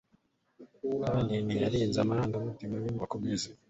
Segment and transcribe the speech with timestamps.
[1.05, 3.49] kandi ntiyarinze amarangamutima ye ngo akomeze